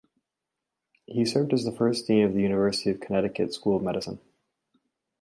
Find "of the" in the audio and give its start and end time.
2.25-2.41